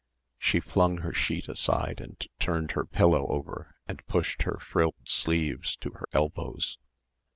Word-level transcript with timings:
She 0.39 0.59
flung 0.59 1.01
her 1.01 1.13
sheet 1.13 1.47
aside 1.47 2.01
and 2.01 2.17
turned 2.39 2.71
her 2.71 2.85
pillow 2.87 3.27
over 3.27 3.75
and 3.87 4.03
pushed 4.07 4.41
her 4.41 4.57
frilled 4.57 5.07
sleeves 5.07 5.75
to 5.75 5.91
her 5.91 6.07
elbows. 6.11 6.79